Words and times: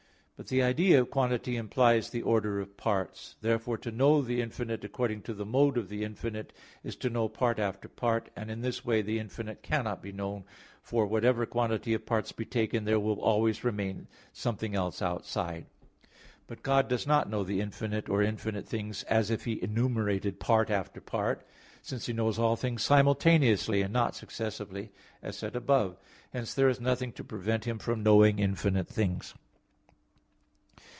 i). 0.33 0.41
But 0.43 0.49
the 0.49 0.63
idea 0.63 0.99
of 0.99 1.11
quantity 1.11 1.55
implies 1.55 2.09
the 2.09 2.23
order 2.23 2.59
of 2.59 2.75
parts. 2.75 3.35
Therefore 3.41 3.77
to 3.77 3.91
know 3.91 4.23
the 4.23 4.41
infinite 4.41 4.83
according 4.83 5.21
to 5.21 5.35
the 5.35 5.45
mode 5.45 5.77
of 5.77 5.87
the 5.87 6.03
infinite 6.03 6.51
is 6.83 6.95
to 6.95 7.11
know 7.11 7.29
part 7.29 7.59
after 7.59 7.87
part; 7.87 8.31
and 8.35 8.49
in 8.49 8.61
this 8.61 8.83
way 8.83 9.03
the 9.03 9.19
infinite 9.19 9.61
cannot 9.61 10.01
be 10.01 10.11
known; 10.11 10.43
for 10.81 11.05
whatever 11.05 11.45
quantity 11.45 11.93
of 11.93 12.07
parts 12.07 12.31
be 12.31 12.43
taken, 12.43 12.85
there 12.85 12.99
will 12.99 13.21
always 13.21 13.63
remain 13.63 14.07
something 14.33 14.73
else 14.73 14.99
outside. 14.99 15.67
But 16.47 16.63
God 16.63 16.87
does 16.87 17.05
not 17.05 17.29
know 17.29 17.43
the 17.43 17.61
infinite 17.61 18.09
or 18.09 18.23
infinite 18.23 18.65
things, 18.67 19.03
as 19.03 19.29
if 19.29 19.45
He 19.45 19.61
enumerated 19.61 20.39
part 20.39 20.71
after 20.71 20.99
part; 21.01 21.45
since 21.83 22.07
He 22.07 22.13
knows 22.13 22.39
all 22.39 22.55
things 22.55 22.81
simultaneously, 22.81 23.83
and 23.83 23.93
not 23.93 24.15
successively, 24.15 24.91
as 25.21 25.37
said 25.37 25.55
above 25.55 25.91
(A. 25.91 25.93
7). 25.97 26.05
Hence 26.33 26.53
there 26.55 26.69
is 26.69 26.81
nothing 26.81 27.11
to 27.11 27.23
prevent 27.23 27.65
Him 27.65 27.77
from 27.77 28.01
knowing 28.01 28.39
infinite 28.39 28.87
things. 28.87 29.35